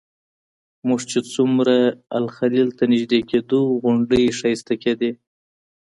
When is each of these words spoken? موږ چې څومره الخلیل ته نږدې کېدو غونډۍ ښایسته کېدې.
موږ 0.87 1.01
چې 1.09 1.19
څومره 1.33 1.75
الخلیل 2.19 2.69
ته 2.77 2.83
نږدې 2.93 3.19
کېدو 3.29 3.59
غونډۍ 3.81 4.23
ښایسته 4.37 4.75
کېدې. 4.83 5.11